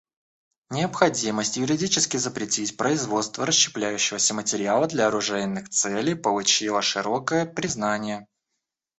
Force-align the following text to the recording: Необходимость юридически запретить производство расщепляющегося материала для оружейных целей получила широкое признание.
Необходимость 0.71 1.57
юридически 1.57 2.17
запретить 2.17 2.75
производство 2.75 3.45
расщепляющегося 3.45 4.33
материала 4.33 4.87
для 4.87 5.09
оружейных 5.09 5.69
целей 5.69 6.15
получила 6.15 6.81
широкое 6.81 7.45
признание. 7.45 8.25